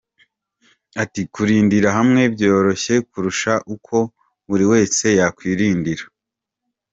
Ati 1.03 1.21
“Kurindira 1.33 1.89
hamwe 1.97 2.21
byoroshye 2.33 2.95
kurusha 3.09 3.53
uko 3.75 3.97
buri 4.47 4.65
wese 4.71 5.05
yakwirindira. 5.19 6.03